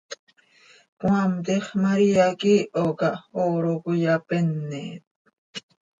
[1.01, 5.03] Cmaam, tiix María quih iiho cah hooro cöiyapeenet.